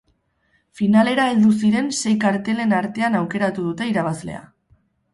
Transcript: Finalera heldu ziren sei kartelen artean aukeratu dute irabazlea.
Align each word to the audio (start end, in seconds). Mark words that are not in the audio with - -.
Finalera 0.79 1.25
heldu 1.33 1.51
ziren 1.59 1.93
sei 1.99 2.15
kartelen 2.25 2.75
artean 2.81 3.21
aukeratu 3.23 3.71
dute 3.71 3.93
irabazlea. 3.95 4.47